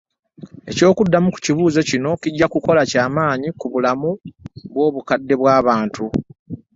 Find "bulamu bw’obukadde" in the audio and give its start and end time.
3.71-5.33